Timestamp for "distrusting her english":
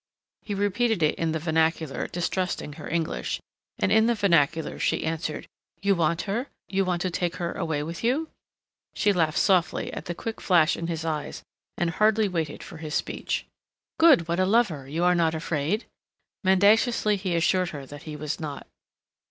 2.07-3.39